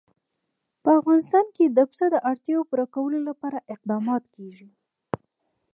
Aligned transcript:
په 0.83 0.89
افغانستان 0.99 1.45
کې 1.55 1.65
د 1.67 1.77
پسه 1.89 2.05
د 2.11 2.15
اړتیاوو 2.29 2.67
پوره 2.69 2.85
کولو 2.95 3.19
لپاره 3.29 3.65
اقدامات 3.73 4.23
کېږي. 4.35 4.69